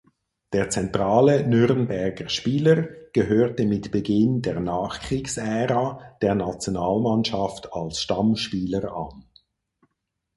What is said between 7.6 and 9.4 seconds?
als Stammspieler an.